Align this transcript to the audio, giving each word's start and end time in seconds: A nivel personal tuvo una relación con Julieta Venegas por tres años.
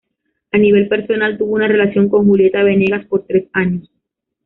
A 0.51 0.57
nivel 0.57 0.87
personal 0.87 1.37
tuvo 1.37 1.53
una 1.53 1.67
relación 1.67 2.09
con 2.09 2.25
Julieta 2.25 2.63
Venegas 2.63 3.05
por 3.05 3.27
tres 3.27 3.47
años. 3.53 3.87